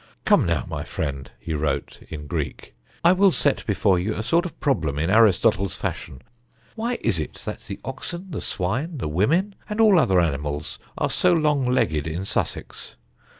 "Come 0.25 0.47
now, 0.47 0.65
my 0.67 0.83
friend," 0.83 1.29
he 1.39 1.53
wrote, 1.53 1.99
in 2.09 2.25
Greek, 2.25 2.73
"I 3.03 3.11
will 3.11 3.31
set 3.31 3.63
before 3.67 3.99
you 3.99 4.15
a 4.15 4.23
sort 4.23 4.47
of 4.47 4.59
problem 4.59 4.97
in 4.97 5.11
Aristotle's 5.11 5.75
fashion: 5.77 6.23
Why 6.73 6.97
is 7.01 7.19
it 7.19 7.35
that 7.45 7.59
the 7.67 7.79
oxen, 7.85 8.31
the 8.31 8.41
swine, 8.41 8.97
the 8.97 9.07
women, 9.07 9.53
and 9.69 9.79
all 9.79 9.99
other 9.99 10.19
animals, 10.19 10.79
are 10.97 11.11
so 11.11 11.33
long 11.33 11.67
legged 11.67 12.07
in 12.07 12.25
Sussex? 12.25 12.95